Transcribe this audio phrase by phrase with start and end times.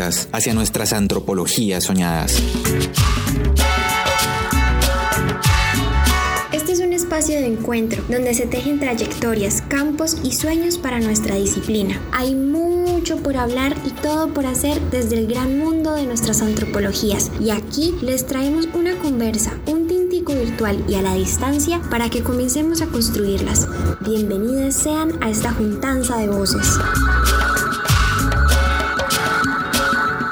[0.00, 2.42] hacia nuestras antropologías soñadas.
[6.52, 11.36] Este es un espacio de encuentro donde se tejen trayectorias, campos y sueños para nuestra
[11.36, 12.00] disciplina.
[12.12, 17.30] Hay mucho por hablar y todo por hacer desde el gran mundo de nuestras antropologías.
[17.40, 22.22] Y aquí les traemos una conversa, un tintico virtual y a la distancia para que
[22.22, 23.68] comencemos a construirlas.
[24.00, 26.66] Bienvenidas sean a esta juntanza de voces.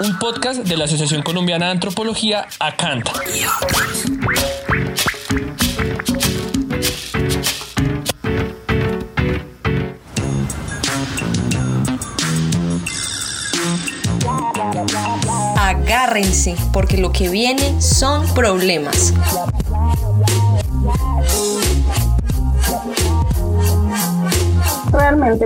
[0.05, 3.13] Un podcast de la Asociación Colombiana de Antropología, ACANTA.
[15.57, 19.15] Agárrense, porque lo que viene son problemas.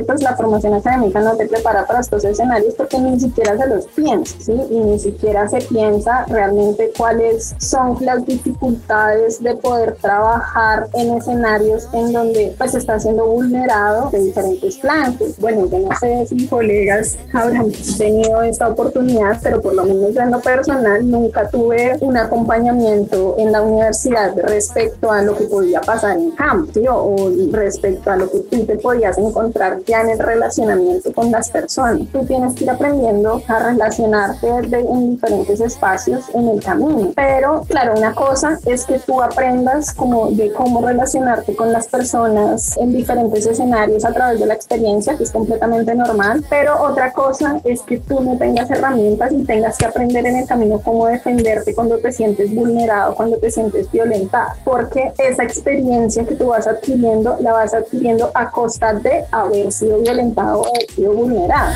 [0.06, 3.86] Pues la formación académica no te prepara para estos escenarios porque ni siquiera se los
[3.86, 4.52] piensa, ¿sí?
[4.70, 11.88] Y ni siquiera se piensa realmente cuáles son las dificultades de poder trabajar en escenarios
[11.92, 15.38] en donde pues está siendo vulnerado de diferentes flancos.
[15.38, 20.30] Bueno, yo no sé si colegas habrán tenido esta oportunidad, pero por lo menos en
[20.30, 26.16] lo personal nunca tuve un acompañamiento en la universidad respecto a lo que podía pasar
[26.16, 26.86] en campo, ¿sí?
[26.88, 31.30] o, o respecto a lo que tú te podías encontrar ya en el relacionamiento con
[31.30, 32.02] las personas.
[32.12, 37.12] Tú tienes que ir aprendiendo a relacionarte en diferentes espacios en el camino.
[37.14, 42.76] Pero claro, una cosa es que tú aprendas como de cómo relacionarte con las personas
[42.76, 46.44] en diferentes escenarios a través de la experiencia, que es completamente normal.
[46.48, 50.46] Pero otra cosa es que tú no tengas herramientas y tengas que aprender en el
[50.46, 54.52] camino cómo defenderte cuando te sientes vulnerado, cuando te sientes violentado.
[54.64, 59.98] Porque esa experiencia que tú vas adquiriendo la vas adquiriendo a costa de haber sido
[59.98, 61.72] violentado o haber sido vulnerado.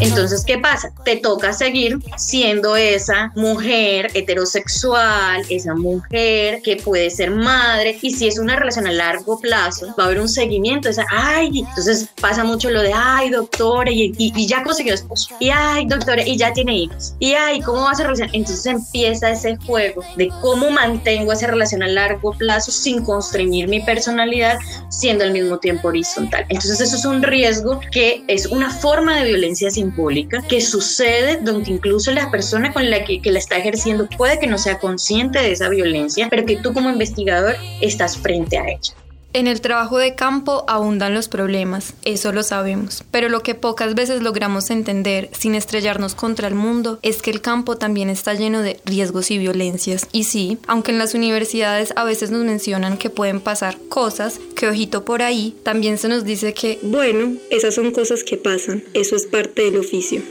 [0.00, 0.92] Entonces, ¿qué pasa?
[1.04, 7.98] Te toca seguir siendo esa mujer heterosexual, esa mujer que puede ser madre.
[8.00, 10.88] Y si es una relación a largo plazo, va a haber un seguimiento.
[10.88, 15.34] Esa, ay, entonces pasa mucho lo de, ay, doctora, y, y, ya consiguió esposo.
[15.40, 17.14] Y ay, doctora, y ya tiene hijos.
[17.18, 18.30] Y ay, ¿cómo va a ser relación?
[18.32, 23.80] Entonces empieza ese juego de cómo mantengo esa relación a largo plazo sin constreñir mi
[23.80, 24.58] personalidad,
[24.88, 26.46] siendo al mismo tiempo horizontal.
[26.64, 31.70] Entonces eso es un riesgo que es una forma de violencia simbólica que sucede donde
[31.70, 35.38] incluso la persona con la que, que la está ejerciendo puede que no sea consciente
[35.38, 38.94] de esa violencia, pero que tú como investigador estás frente a ella.
[39.34, 43.94] En el trabajo de campo abundan los problemas, eso lo sabemos, pero lo que pocas
[43.94, 48.62] veces logramos entender sin estrellarnos contra el mundo es que el campo también está lleno
[48.62, 50.08] de riesgos y violencias.
[50.12, 54.66] Y sí, aunque en las universidades a veces nos mencionan que pueden pasar cosas, que
[54.66, 59.14] ojito por ahí, también se nos dice que, bueno, esas son cosas que pasan, eso
[59.14, 60.22] es parte del oficio.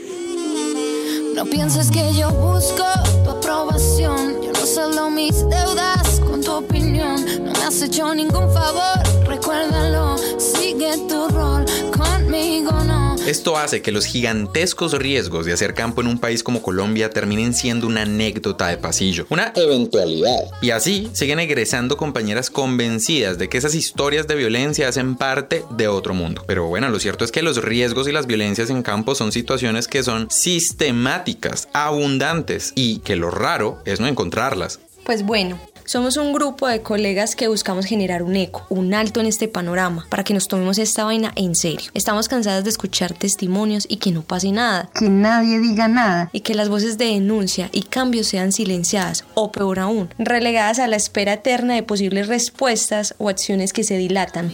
[1.36, 2.84] No pienses que yo busco
[3.22, 8.52] tu aprobación, yo no solo mis deudas con tu opinión, no me has hecho ningún
[8.52, 11.64] favor, recuérdalo, sigue tu rol,
[11.96, 13.16] conmigo no.
[13.26, 17.54] Esto hace que los gigantescos riesgos de hacer campo en un país como Colombia terminen
[17.54, 20.44] siendo una anécdota de pasillo, una eventualidad.
[20.62, 25.88] Y así siguen egresando compañeras convencidas de que esas historias de violencia hacen parte de
[25.88, 26.44] otro mundo.
[26.46, 29.88] Pero bueno, lo cierto es que los riesgos y las violencias en campo son situaciones
[29.88, 34.80] que son sistemáticas, abundantes y que lo raro es no encontrarlas.
[35.08, 39.26] Pues bueno, somos un grupo de colegas que buscamos generar un eco, un alto en
[39.26, 41.90] este panorama, para que nos tomemos esta vaina en serio.
[41.94, 44.90] Estamos cansadas de escuchar testimonios y que no pase nada.
[44.94, 46.28] Que nadie diga nada.
[46.34, 50.88] Y que las voces de denuncia y cambio sean silenciadas, o peor aún, relegadas a
[50.88, 54.52] la espera eterna de posibles respuestas o acciones que se dilatan.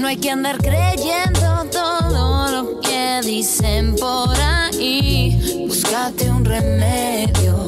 [0.00, 5.64] No hay que andar creyendo todo lo que dicen por ahí.
[5.68, 7.67] Búscate un remedio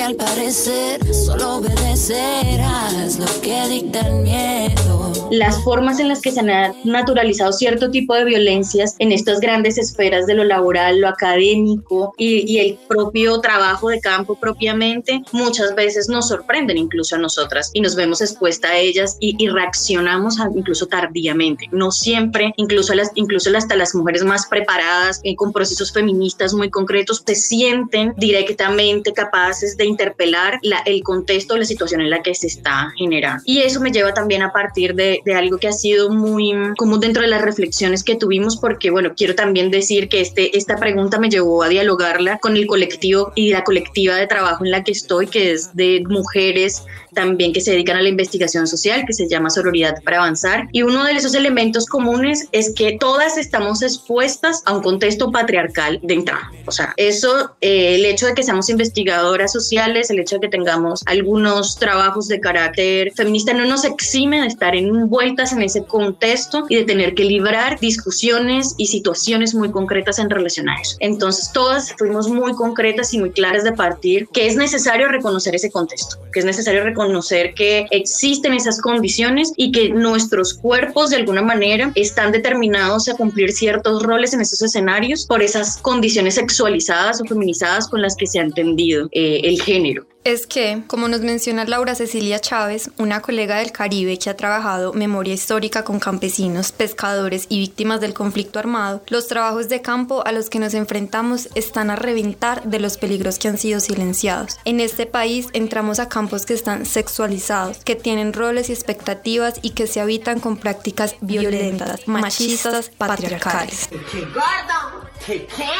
[0.00, 5.12] que al parecer solo obedecerás lo que dicta el miedo.
[5.30, 9.76] Las formas en las que se han naturalizado cierto tipo de violencias en estas grandes
[9.76, 16.08] esferas de lo laboral, lo académico y, el propio trabajo de campo propiamente, muchas veces
[16.08, 21.66] nos sorprenden incluso a nosotras y nos vemos expuesta a ellas y, reaccionamos incluso tardíamente.
[21.72, 26.70] No siempre, incluso, las, incluso hasta las mujeres más preparadas eh, con procesos feministas muy
[26.70, 32.34] concretos, se sienten directamente capaces de interpelar la, el contexto, la situación en la que
[32.34, 33.42] se está generando.
[33.44, 37.00] Y eso me lleva también a partir de, de algo que ha sido muy común
[37.00, 41.18] dentro de las reflexiones que tuvimos, porque bueno, quiero también decir que este, esta pregunta
[41.18, 44.92] me llevó a dialogarla con el colectivo y la colectiva de trabajo en la que
[44.92, 46.82] estoy, que es de mujeres
[47.14, 50.68] también que se dedican a la investigación social, que se llama Sororidad para Avanzar.
[50.72, 56.00] Y uno de esos elementos comunes es que todas estamos expuestas a un contexto patriarcal
[56.02, 56.50] de entrada.
[56.66, 60.48] O sea, eso, eh, el hecho de que seamos investigadoras sociales, el hecho de que
[60.48, 66.66] tengamos algunos trabajos de carácter feminista no nos exime de estar envueltas en ese contexto
[66.68, 70.96] y de tener que librar discusiones y situaciones muy concretas en relación a eso.
[71.00, 75.70] Entonces, todas fuimos muy concretas y muy claras de partir que es necesario reconocer ese
[75.70, 81.16] contexto, que es necesario reconocer conocer que existen esas condiciones y que nuestros cuerpos de
[81.16, 87.20] alguna manera están determinados a cumplir ciertos roles en esos escenarios por esas condiciones sexualizadas
[87.20, 91.22] o feminizadas con las que se ha entendido eh, el género es que, como nos
[91.22, 96.72] menciona Laura Cecilia Chávez, una colega del Caribe que ha trabajado memoria histórica con campesinos,
[96.72, 101.48] pescadores y víctimas del conflicto armado, los trabajos de campo a los que nos enfrentamos
[101.54, 104.58] están a reventar de los peligros que han sido silenciados.
[104.64, 109.70] En este país entramos a campos que están sexualizados, que tienen roles y expectativas y
[109.70, 113.88] que se habitan con prácticas violentas, machistas, patriarcales.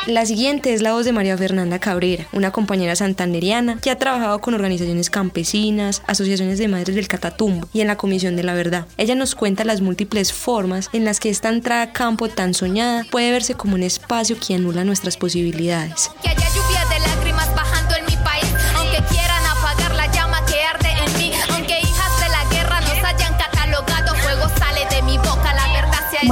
[0.07, 4.41] La siguiente es la voz de María Fernanda Cabrera, una compañera santanderiana que ha trabajado
[4.41, 8.87] con organizaciones campesinas, asociaciones de madres del Catatumbo y en la Comisión de la Verdad.
[8.97, 13.05] Ella nos cuenta las múltiples formas en las que esta entrada a campo tan soñada
[13.11, 16.11] puede verse como un espacio que anula nuestras posibilidades.
[16.21, 17.70] como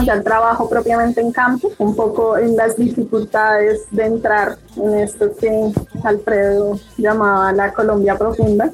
[0.08, 5.30] ya el trabajo propiamente en campo, un poco en las dificultades de entrar en esto
[5.38, 5.70] que
[6.02, 8.72] Alfredo llamaba la Colombia profunda.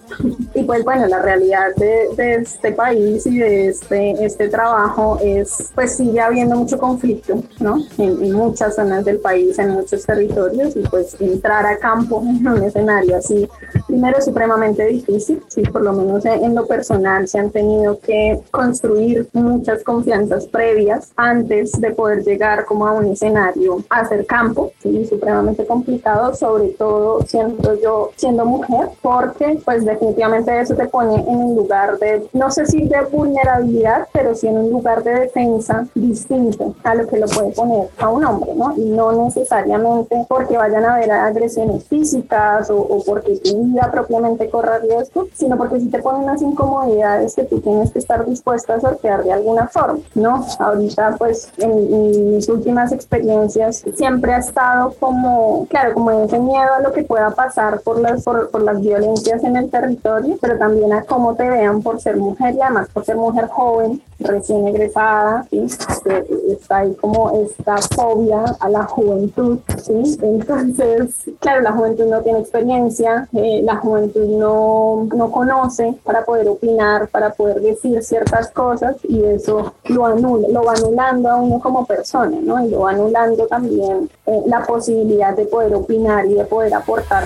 [0.55, 5.73] Y pues bueno, la realidad de, de, este país y de este, este trabajo es,
[5.75, 7.85] pues sigue habiendo mucho conflicto, ¿no?
[7.99, 12.63] En, muchas zonas del país, en muchos territorios, y pues entrar a campo en un
[12.63, 13.49] escenario así,
[13.95, 19.29] primero supremamente difícil, sí, por lo menos en lo personal se han tenido que construir
[19.33, 25.07] muchas confianzas previas antes de poder llegar como a un escenario a hacer campo, sí,
[25.07, 31.29] supremamente complicado, sobre todo siendo yo siendo mujer, porque pues definitivamente eso te pone en
[31.29, 35.87] un lugar de, no sé si de vulnerabilidad, pero sí en un lugar de defensa
[35.95, 38.75] distinto a lo que lo puede poner a un hombre, ¿no?
[38.77, 44.51] Y no necesariamente porque vayan a haber agresiones físicas o, o porque tu vida propiamente
[44.51, 48.75] corra riesgo, sino porque sí te ponen unas incomodidades que tú tienes que estar dispuesta
[48.75, 50.45] a sortear de alguna forma, ¿no?
[50.59, 56.75] Ahorita pues en, en mis últimas experiencias siempre ha estado como, claro, como ese miedo
[56.77, 60.59] a lo que pueda pasar por las, por, por, las violencias en el territorio, pero
[60.59, 64.67] también a cómo te vean por ser mujer y además por ser mujer joven, recién
[64.69, 65.65] egresada, ¿sí?
[65.65, 70.19] Este, está ahí como esta fobia a la juventud, ¿sí?
[70.23, 76.49] Entonces, claro, la juventud no tiene experiencia, eh, la juventud no, no conoce para poder
[76.49, 81.61] opinar, para poder decir ciertas cosas y eso lo anula, lo va anulando a uno
[81.61, 82.65] como persona, ¿no?
[82.65, 87.25] Y lo va anulando también eh, la posibilidad de poder opinar y de poder aportar.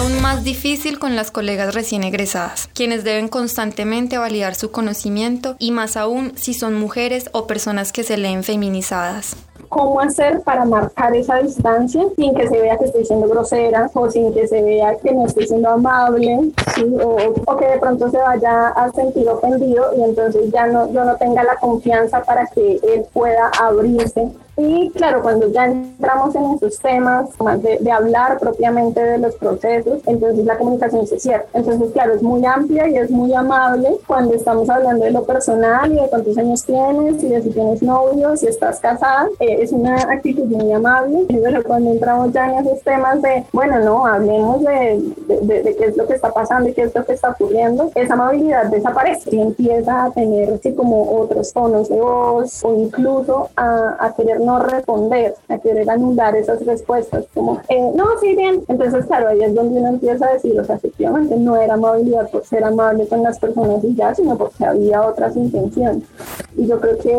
[0.00, 5.72] Aún más difícil con las colegas recién egresadas, quienes deben constantemente validar su conocimiento y
[5.72, 9.36] más aún si son mujeres o personas que se leen feminizadas
[9.68, 14.10] cómo hacer para marcar esa distancia sin que se vea que estoy siendo grosera o
[14.10, 16.84] sin que se vea que no estoy siendo amable ¿sí?
[17.00, 17.16] o,
[17.46, 21.14] o, que de pronto se vaya a sentir ofendido y entonces ya no, yo no
[21.16, 24.28] tenga la confianza para que él pueda abrirse
[24.60, 29.34] y claro, cuando ya entramos en esos temas, más de, de, hablar propiamente de los
[29.36, 31.44] procesos, entonces la comunicación se cierra.
[31.54, 35.90] Entonces, claro, es muy amplia y es muy amable cuando estamos hablando de lo personal
[35.90, 39.28] y de cuántos años tienes y de si tienes novio, si estás casada.
[39.40, 41.24] Eh, es una actitud muy amable.
[41.28, 45.02] Pero cuando entramos ya en esos temas de, bueno, no, hablemos de,
[45.42, 47.90] de, de, qué es lo que está pasando y qué es lo que está ocurriendo,
[47.94, 53.48] esa amabilidad desaparece y empieza a tener así como otros tonos de voz o incluso
[53.56, 54.12] a, a
[54.50, 58.64] no responder, a querer anular esas respuestas, como, eh, no, sí, bien.
[58.66, 62.28] Entonces, claro, ahí es donde uno empieza a decir, o sea, efectivamente no era amabilidad
[62.30, 66.02] por ser amable con las personas y ya, sino porque había otras intenciones.
[66.56, 67.16] Y yo creo que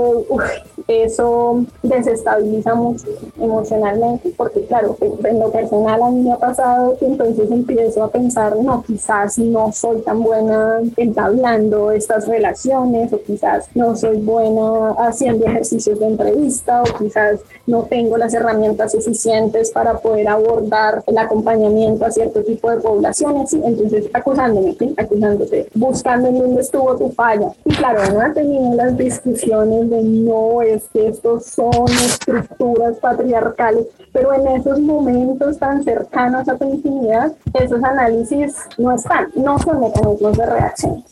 [0.88, 3.08] eso desestabiliza mucho
[3.40, 8.10] emocionalmente, porque claro, en lo personal a mí me ha pasado que entonces empiezo a
[8.10, 14.92] pensar, no, quizás no soy tan buena entablando estas relaciones, o quizás no soy buena
[15.00, 21.18] haciendo ejercicios de entrevista, o quizás no tengo las herramientas suficientes para poder abordar el
[21.18, 27.52] acompañamiento a cierto tipo de poblaciones, entonces acusándome, acusándote, buscando en dónde estuvo tu falla.
[27.66, 33.88] Y claro, no ha tenido las discusiones de no, es que estos son estructuras patriarcales,
[34.12, 39.80] pero en esos momentos tan cercanos a tu intimidad, esos análisis no están, no son
[39.80, 41.04] mecanismos de reacción,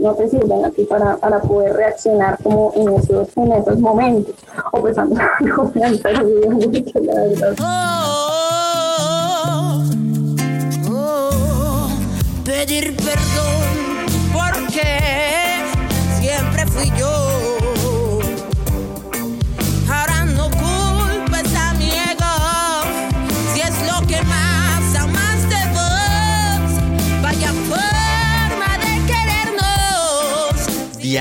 [0.00, 4.34] no te sirven a ti para, para poder reaccionar como en esos, en esos momentos.
[4.72, 5.92] O pues a mí no me han
[6.52, 7.54] mucho, la verdad.
[7.60, 8.36] Oh,
[10.90, 11.88] oh, oh,
[12.44, 13.66] pedir perdón
[14.32, 14.82] porque
[16.20, 17.25] siempre fui yo.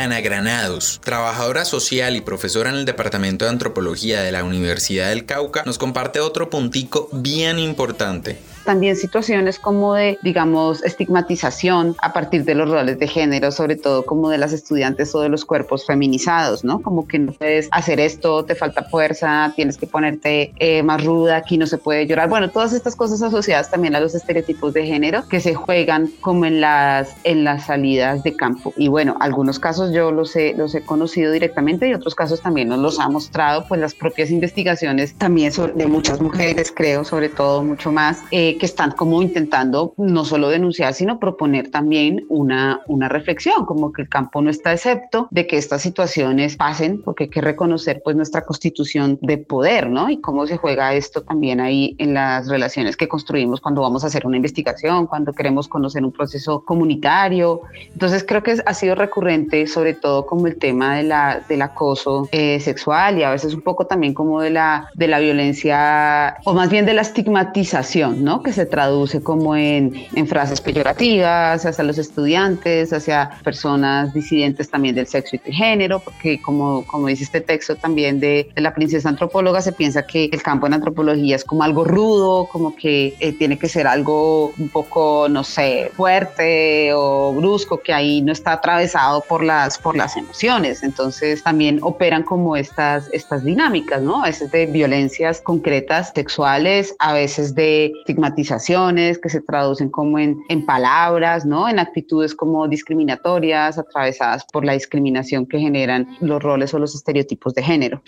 [0.06, 5.26] Diana Granados, trabajadora social y profesora en el Departamento de Antropología de la Universidad del
[5.26, 8.38] Cauca, nos comparte otro puntico bien importante.
[8.66, 14.06] También situaciones como de, digamos, estigmatización a partir de los roles de género, sobre todo
[14.06, 16.82] como de las estudiantes o de los cuerpos feminizados, ¿no?
[16.82, 21.38] Como que no puedes hacer esto, te falta fuerza, tienes que ponerte eh, más ruda,
[21.38, 22.28] aquí no se puede llorar.
[22.28, 26.46] Bueno, todas estas cosas asociadas también a los estereotipos de género que se juegan como
[26.46, 28.74] en las, en las salidas de campo.
[28.78, 32.70] Y bueno, algunos casos yo los he, los he conocido directamente y otros casos también
[32.70, 35.46] nos los ha mostrado pues las propias investigaciones también
[35.76, 38.20] de muchas mujeres, creo, sobre todo mucho más.
[38.32, 43.92] Eh, que están como intentando no solo denunciar, sino proponer también una, una reflexión, como
[43.92, 48.02] que el campo no está excepto de que estas situaciones pasen, porque hay que reconocer
[48.04, 50.10] pues nuestra constitución de poder, ¿no?
[50.10, 54.08] Y cómo se juega esto también ahí en las relaciones que construimos cuando vamos a
[54.08, 57.62] hacer una investigación, cuando queremos conocer un proceso comunitario.
[57.94, 62.28] Entonces creo que ha sido recurrente, sobre todo como el tema de la, del acoso
[62.32, 66.54] eh, sexual y a veces un poco también como de la, de la violencia, o
[66.54, 68.42] más bien de la estigmatización, ¿no?
[68.46, 74.94] Que se traduce como en, en, frases peyorativas hacia los estudiantes, hacia personas disidentes también
[74.94, 78.74] del sexo y del género, porque como, como dice este texto también de, de, la
[78.74, 83.16] princesa antropóloga, se piensa que el campo en antropología es como algo rudo, como que
[83.20, 88.32] eh, tiene que ser algo un poco, no sé, fuerte o brusco, que ahí no
[88.32, 90.84] está atravesado por las, por las emociones.
[90.84, 94.24] Entonces también operan como estas, estas dinámicas, ¿no?
[94.24, 100.38] A veces de violencias concretas sexuales, a veces de estigmatización que se traducen como en,
[100.50, 101.70] en palabras, ¿no?
[101.70, 107.54] En actitudes como discriminatorias, atravesadas por la discriminación que generan los roles o los estereotipos
[107.54, 108.02] de género.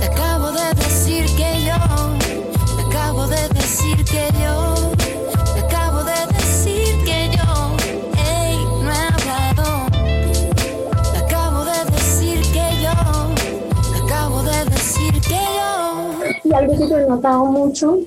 [0.00, 1.78] Te acabo de decir que yo,
[2.76, 4.74] te acabo de decir que yo,
[5.54, 7.76] te acabo de decir que yo,
[8.16, 9.86] hey, no he hablado.
[11.12, 12.96] Te acabo de decir que yo,
[13.92, 15.70] te acabo de decir que yo.
[16.44, 17.98] Y algo que yo he notado mucho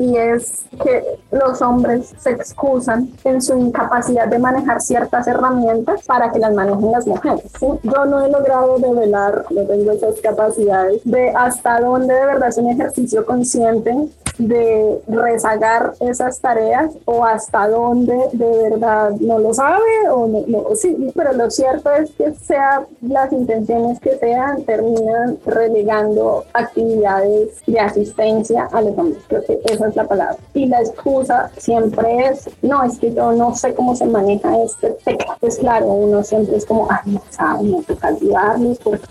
[0.00, 6.32] y es que los hombres se excusan en su incapacidad de manejar ciertas herramientas para
[6.32, 7.44] que las manejen las mujeres.
[7.58, 7.66] ¿sí?
[7.82, 12.56] Yo no he logrado develar, no tengo esas capacidades de hasta dónde de verdad es
[12.56, 13.94] un ejercicio consciente
[14.38, 20.74] de rezagar esas tareas o hasta dónde de verdad no lo sabe o no, no,
[20.74, 27.80] sí, pero lo cierto es que sea las intenciones que sean terminan relegando actividades de
[27.80, 29.22] asistencia a los hombres.
[29.28, 30.36] Creo que esa la palabra.
[30.54, 34.90] Y la excusa siempre es, no, es que yo no sé cómo se maneja este
[35.04, 35.36] tema.
[35.40, 39.06] Pues claro, uno siempre es como, ay, no sabe, no toca ayudarles porque,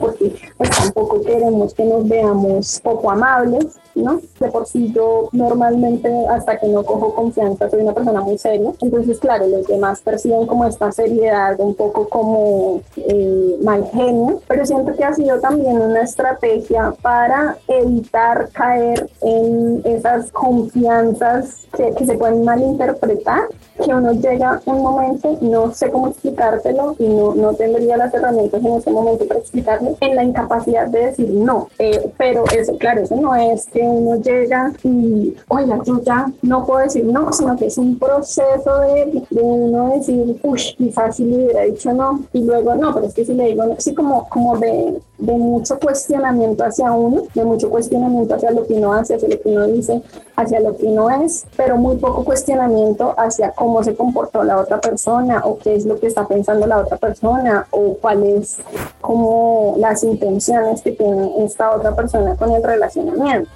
[0.00, 4.20] porque pues tampoco queremos que nos veamos poco amables, ¿no?
[4.40, 8.72] De por sí yo normalmente hasta que no cojo confianza soy una persona muy seria,
[8.80, 14.66] entonces claro, los demás perciben como esta seriedad un poco como eh, mal genio, pero
[14.66, 22.18] siento que ha sido también una estrategia para evitar caer en esas confianzas que, se
[22.18, 23.48] pueden malinterpretar,
[23.82, 28.62] que uno llega un momento, no sé cómo explicártelo y no, no tendría las herramientas
[28.62, 33.00] en ese momento para explicarlo, en la incapacidad de decir no, eh, pero eso, claro,
[33.02, 37.56] eso no es que uno llega y, oiga, yo ya no puedo decir no, sino
[37.56, 42.20] que es un proceso de, de uno decir, uy, quizás si le hubiera dicho no,
[42.32, 45.32] y luego no, pero es que si le digo no, sí como, como de de
[45.32, 49.48] mucho cuestionamiento hacia uno, de mucho cuestionamiento hacia lo que uno hace, hacia lo que
[49.48, 50.02] uno dice,
[50.36, 54.80] hacia lo que uno es, pero muy poco cuestionamiento hacia cómo se comportó la otra
[54.80, 58.58] persona o qué es lo que está pensando la otra persona o cuáles
[59.00, 63.48] como las intenciones que tiene esta otra persona con el relacionamiento.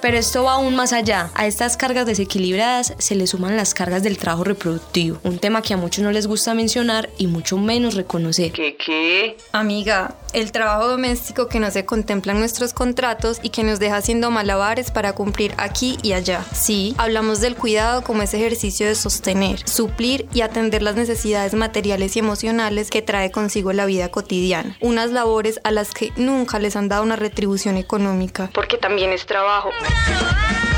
[0.00, 1.30] Pero esto va aún más allá.
[1.34, 5.74] A estas cargas desequilibradas se le suman las cargas del trabajo reproductivo, un tema que
[5.74, 8.52] a muchos no les gusta mencionar y mucho menos reconocer.
[8.52, 9.36] ¿Qué qué?
[9.52, 13.96] Amiga, el trabajo doméstico que no se contempla en nuestros contratos y que nos deja
[13.96, 16.44] haciendo malabares para cumplir aquí y allá.
[16.52, 22.16] Sí, hablamos del cuidado como ese ejercicio de sostener, suplir y atender las necesidades materiales
[22.16, 24.76] y emocionales que trae consigo la vida cotidiana.
[24.80, 28.50] Unas labores a las que nunca les han dado una retribución económica.
[28.54, 29.70] Porque también es trabajo.
[29.88, 30.77] Bravo.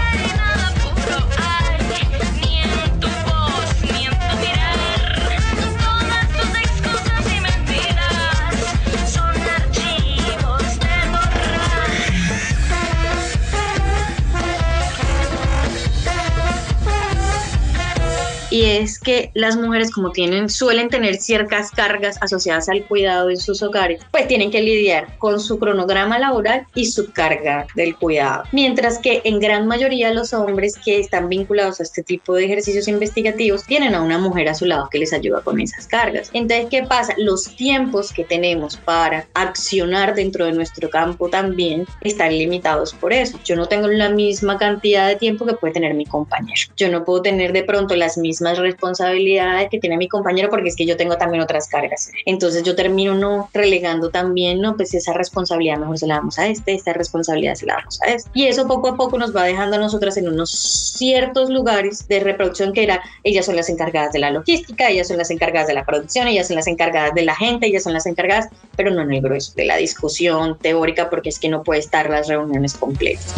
[18.51, 23.37] Y es que las mujeres como tienen suelen tener ciertas cargas asociadas al cuidado en
[23.37, 28.45] sus hogares, pues tienen que lidiar con su cronograma laboral y su carga del cuidado.
[28.53, 32.89] Mientras que en gran mayoría los hombres que están vinculados a este tipo de ejercicios
[32.89, 36.31] investigativos tienen a una mujer a su lado que les ayuda con esas cargas.
[36.33, 37.15] Entonces, ¿qué pasa?
[37.17, 43.39] Los tiempos que tenemos para accionar dentro de nuestro campo también están limitados por eso.
[43.45, 46.73] Yo no tengo la misma cantidad de tiempo que puede tener mi compañero.
[46.77, 50.69] Yo no puedo tener de pronto las mismas más responsabilidades que tiene mi compañero porque
[50.69, 52.11] es que yo tengo también otras cargas.
[52.27, 56.47] Entonces yo termino no relegando también, no, pues esa responsabilidad mejor se la damos a
[56.49, 58.31] este, esta responsabilidad se la damos a este.
[58.35, 62.21] Y eso poco a poco nos va dejando a nosotras en unos ciertos lugares de
[62.21, 65.75] reproducción que era, ellas son las encargadas de la logística, ellas son las encargadas de
[65.75, 69.03] la producción, ellas son las encargadas de la gente, ellas son las encargadas, pero no
[69.03, 72.75] en el grueso de la discusión teórica porque es que no puede estar las reuniones
[72.75, 73.35] completas.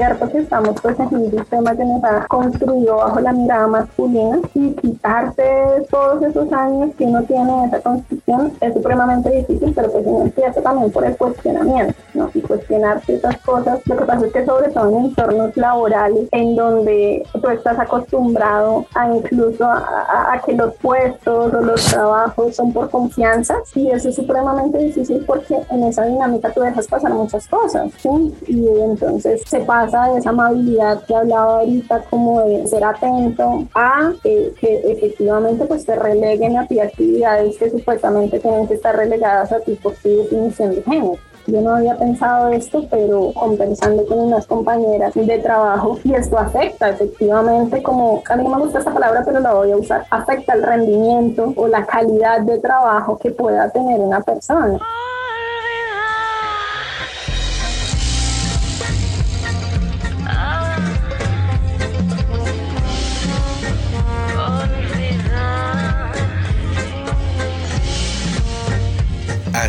[0.00, 3.66] Es cierto que estamos pues en un sistema que nos ha construido bajo la mirada
[3.66, 5.44] masculina y quitarte
[5.90, 10.24] todos esos años que uno tiene en esa construcción es supremamente difícil, pero pues uno
[10.24, 12.30] empieza también por el cuestionamiento, ¿no?
[12.32, 13.80] Y cuestionar ciertas cosas.
[13.84, 18.86] Lo que pasa es que sobre todo en entornos laborales en donde tú estás acostumbrado
[18.94, 24.14] a incluso a, que los puestos o los trabajos son por confianza y eso es
[24.14, 28.34] supremamente difícil porque en esa dinámica tú dejas pasar muchas cosas, ¿sí?
[28.46, 34.12] Y entonces se pasa de esa amabilidad que hablaba ahorita como de ser atento a
[34.22, 39.60] que efectivamente pues te releguen a ti actividades que supuestamente tienen que estar relegadas a
[39.60, 41.18] ti por tu definición de género.
[41.46, 46.90] Yo no había pensado esto, pero conversando con unas compañeras de trabajo, y esto afecta
[46.90, 50.52] efectivamente, como a mí no me gusta esta palabra, pero la voy a usar, afecta
[50.52, 54.78] el rendimiento o la calidad de trabajo que pueda tener una persona.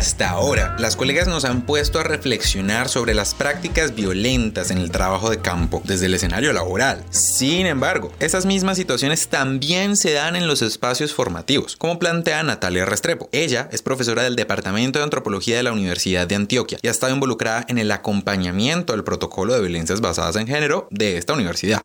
[0.02, 4.90] Hasta ahora, las colegas nos han puesto a reflexionar sobre las prácticas violentas en el
[4.90, 7.04] trabajo de campo desde el escenario laboral.
[7.10, 12.84] Sin embargo, esas mismas situaciones también se dan en los espacios formativos, como plantea Natalia
[12.84, 13.28] Restrepo.
[13.30, 17.14] Ella es profesora del Departamento de Antropología de la Universidad de Antioquia y ha estado
[17.14, 21.80] involucrada en el acompañamiento del protocolo de violencias basadas en género de esta universidad.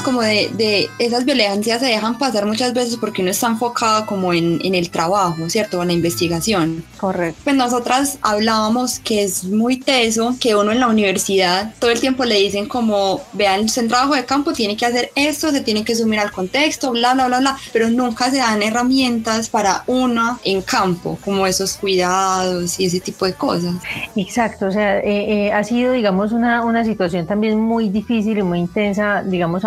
[0.00, 4.32] Como de, de, esas violencias se dejan pasar muchas veces porque uno está enfocado como
[4.32, 5.82] en, en el trabajo, ¿cierto?
[5.82, 6.84] En la investigación.
[6.96, 7.40] Correcto.
[7.44, 12.24] Pues nosotras hablábamos que es muy teso que uno en la universidad todo el tiempo
[12.24, 15.94] le dicen como, vean, en trabajo de campo tiene que hacer esto, se tiene que
[15.94, 20.62] sumir al contexto, bla, bla, bla, bla, pero nunca se dan herramientas para uno en
[20.62, 23.74] campo, como esos cuidados y ese tipo de cosas.
[24.16, 28.42] Exacto, o sea, eh, eh, ha sido, digamos, una, una situación también muy difícil y
[28.42, 29.64] muy intensa, digamos,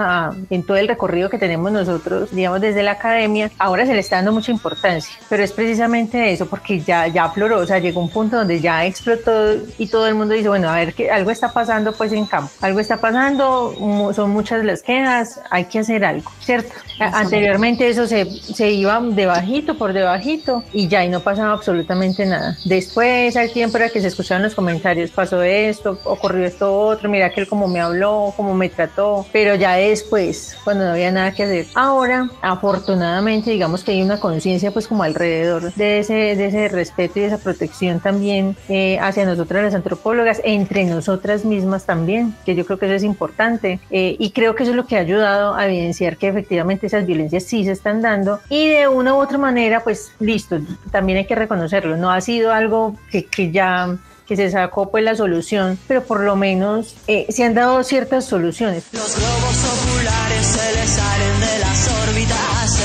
[0.50, 4.18] en todo el recorrido que tenemos nosotros, digamos, desde la academia, ahora se le está
[4.18, 8.10] dando mucha importancia, pero es precisamente eso, porque ya, ya afloró, o sea, llegó un
[8.10, 11.52] punto donde ya explotó y todo el mundo dice, bueno, a ver, que algo está
[11.52, 13.74] pasando pues en campo, algo está pasando,
[14.14, 16.74] son muchas las quejas, hay que hacer algo, ¿cierto?
[17.00, 22.26] Anteriormente eso se, se iba de bajito por debajito y ya y no pasaba absolutamente
[22.26, 22.58] nada.
[22.66, 27.30] Después al tiempo era que se escuchaban los comentarios, pasó esto, ocurrió esto otro, mira
[27.32, 31.12] que él como me habló, como me trató, pero ya es después, cuando no había
[31.12, 31.66] nada que hacer.
[31.74, 37.20] Ahora, afortunadamente, digamos que hay una conciencia pues como alrededor de ese, de ese respeto
[37.20, 42.66] y esa protección también eh, hacia nosotras las antropólogas, entre nosotras mismas también, que yo
[42.66, 43.80] creo que eso es importante.
[43.90, 47.06] Eh, y creo que eso es lo que ha ayudado a evidenciar que efectivamente esas
[47.06, 50.60] violencias sí se están dando y de una u otra manera, pues listo,
[50.92, 55.04] también hay que reconocerlo, no ha sido algo que, que ya que se sacó pues
[55.04, 58.86] la solución, pero por lo menos eh, se han dado ciertas soluciones.
[58.92, 62.80] Los globos oculares se les salen de las órbitas,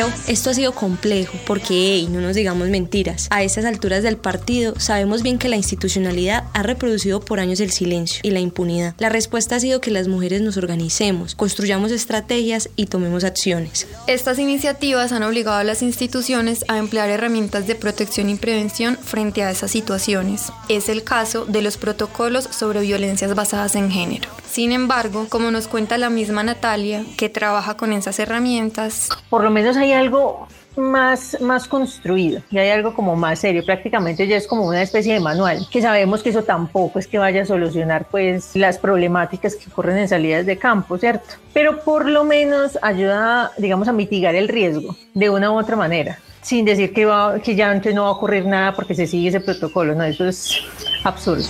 [0.00, 4.72] Pero esto ha sido complejo porque, no nos digamos mentiras, a estas alturas del partido
[4.80, 8.94] sabemos bien que la institucionalidad ha reproducido por años el silencio y la impunidad.
[8.96, 13.86] La respuesta ha sido que las mujeres nos organicemos, construyamos estrategias y tomemos acciones.
[14.06, 19.42] Estas iniciativas han obligado a las instituciones a emplear herramientas de protección y prevención frente
[19.42, 20.50] a esas situaciones.
[20.70, 24.30] Es el caso de los protocolos sobre violencias basadas en género.
[24.50, 29.50] Sin embargo, como nos cuenta la misma Natalia, que trabaja con esas herramientas, Por lo
[29.50, 33.64] menos hay algo más, más construido y hay algo como más serio.
[33.64, 37.16] Prácticamente ya es como una especie de manual, que sabemos que eso tampoco es que
[37.16, 41.36] vaya a solucionar pues las problemáticas que ocurren en salidas de campo, ¿cierto?
[41.54, 46.18] Pero por lo menos ayuda, digamos, a mitigar el riesgo de una u otra manera.
[46.42, 49.28] Sin decir que, va, que ya antes no va a ocurrir nada porque se sigue
[49.28, 50.60] ese protocolo, no, eso es
[51.04, 51.46] absurdo.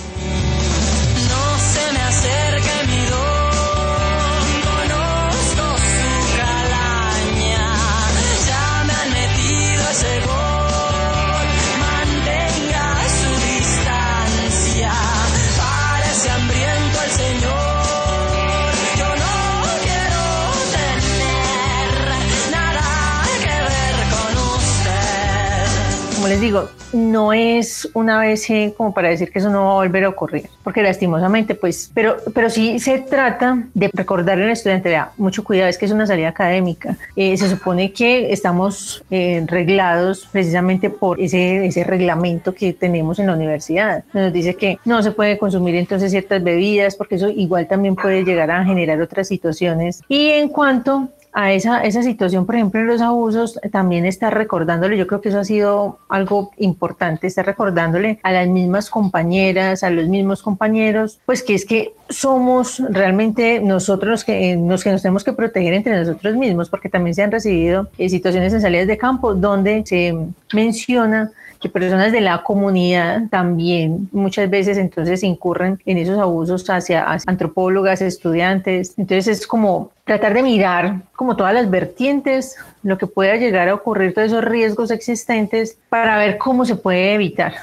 [26.31, 29.75] Les digo, no es una vez eh, como para decir que eso no va a
[29.75, 34.87] volver a ocurrir, porque lastimosamente, pues, pero, pero sí se trata de recordarle al estudiante,
[34.87, 36.95] vea, mucho cuidado, es que es una salida académica.
[37.17, 43.27] Eh, se supone que estamos eh, reglados precisamente por ese, ese reglamento que tenemos en
[43.27, 44.05] la universidad.
[44.13, 48.23] Nos dice que no se puede consumir entonces ciertas bebidas, porque eso igual también puede
[48.23, 50.01] llegar a generar otras situaciones.
[50.07, 54.97] Y en cuanto a esa, esa situación, por ejemplo, en los abusos, también está recordándole,
[54.97, 59.89] yo creo que eso ha sido algo importante, está recordándole a las mismas compañeras, a
[59.89, 65.01] los mismos compañeros, pues que es que somos realmente nosotros los que, los que nos
[65.01, 68.87] tenemos que proteger entre nosotros mismos, porque también se han recibido eh, situaciones en salidas
[68.87, 70.15] de campo donde se
[70.53, 71.31] menciona
[71.61, 77.29] que personas de la comunidad también muchas veces entonces incurren en esos abusos hacia, hacia
[77.29, 78.95] antropólogas, estudiantes.
[78.97, 83.75] Entonces es como tratar de mirar como todas las vertientes, lo que pueda llegar a
[83.75, 87.53] ocurrir, todos esos riesgos existentes para ver cómo se puede evitar.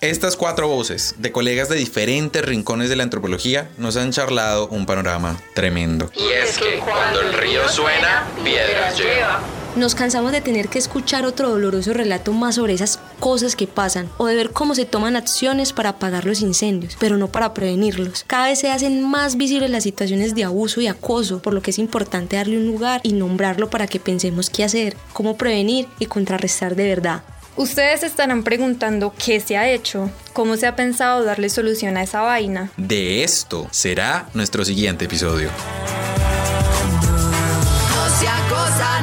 [0.00, 4.86] Estas cuatro voces de colegas de diferentes rincones de la antropología nos han charlado un
[4.86, 6.08] panorama tremendo.
[6.14, 9.40] Y es que cuando el río suena, piedras lleva.
[9.76, 14.08] Nos cansamos de tener que escuchar otro doloroso relato más sobre esas cosas que pasan
[14.16, 18.24] o de ver cómo se toman acciones para apagar los incendios, pero no para prevenirlos.
[18.26, 21.70] Cada vez se hacen más visibles las situaciones de abuso y acoso, por lo que
[21.70, 26.06] es importante darle un lugar y nombrarlo para que pensemos qué hacer, cómo prevenir y
[26.06, 27.22] contrarrestar de verdad.
[27.56, 32.20] ustedes estarán preguntando qué se ha hecho, cómo se ha pensado darle solución a esa
[32.20, 32.70] vaina.
[32.76, 35.50] De esto será nuestro siguiente episodio.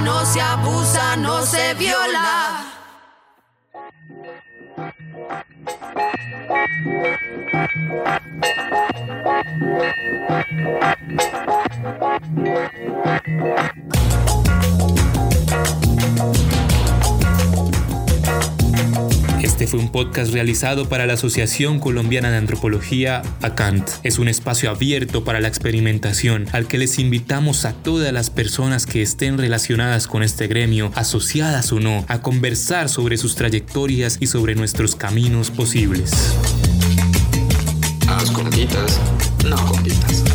[0.06, 2.76] No se abusa, no se viola.
[19.78, 23.90] Un podcast realizado para la Asociación Colombiana de Antropología, ACANT.
[24.04, 28.86] Es un espacio abierto para la experimentación al que les invitamos a todas las personas
[28.86, 34.28] que estén relacionadas con este gremio, asociadas o no, a conversar sobre sus trayectorias y
[34.28, 36.12] sobre nuestros caminos posibles.
[38.08, 39.00] Haz compitas,
[39.48, 40.35] no compitas.